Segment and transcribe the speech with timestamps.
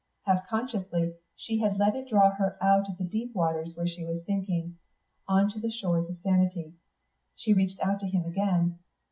[0.23, 4.03] Half consciously she had let it draw her out of the deep waters where she
[4.03, 4.79] was sinking,
[5.27, 6.73] on to the shores of sanity.
[7.35, 8.79] She reached out to him again.